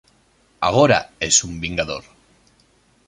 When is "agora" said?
0.69-1.11